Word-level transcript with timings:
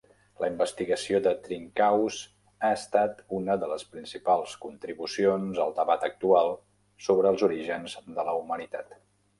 La 0.43 0.47
investigació 0.51 1.17
de 1.27 1.33
Trinkaus 1.47 2.17
ha 2.63 2.71
estat 2.77 3.21
una 3.41 3.59
de 3.65 3.69
les 3.73 3.85
principals 3.93 4.57
contribucions 4.65 5.63
al 5.67 5.77
debat 5.83 6.11
actual 6.11 6.55
sobre 7.11 7.35
els 7.35 7.47
orígens 7.53 8.01
de 8.21 8.29
la 8.31 8.37
humanitat. 8.45 8.95